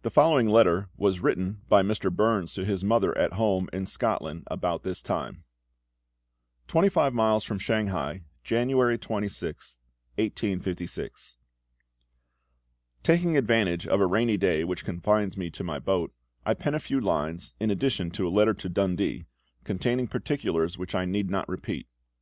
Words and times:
The 0.00 0.08
following 0.10 0.48
letter 0.48 0.88
was 0.96 1.20
written 1.20 1.60
by 1.68 1.82
Mr. 1.82 2.10
Burns 2.10 2.54
to 2.54 2.64
his 2.64 2.82
mother 2.82 3.14
at 3.18 3.34
home 3.34 3.68
in 3.70 3.84
Scotland 3.84 4.44
about 4.46 4.82
this 4.82 5.02
time: 5.02 5.44
"TWENTY 6.68 6.88
FIVE 6.88 7.12
MILES 7.12 7.44
FROM 7.44 7.58
SHANGHAI, 7.58 8.22
January 8.42 8.96
26th, 8.96 9.76
1856. 10.16 11.36
"Taking 13.02 13.36
advantage 13.36 13.86
of 13.86 14.00
a 14.00 14.06
rainy 14.06 14.38
day 14.38 14.64
which 14.64 14.86
confines 14.86 15.36
me 15.36 15.50
to 15.50 15.62
my 15.62 15.78
boat, 15.78 16.14
I 16.46 16.54
pen 16.54 16.74
a 16.74 16.78
few 16.80 16.98
lines, 16.98 17.52
in 17.60 17.70
addition 17.70 18.10
to 18.12 18.26
a 18.26 18.32
letter 18.32 18.54
to 18.54 18.70
Dundee, 18.70 19.26
containing 19.64 20.06
particulars 20.06 20.78
which 20.78 20.94
I 20.94 21.04
need 21.04 21.28
not 21.30 21.46
repeat. 21.46 21.88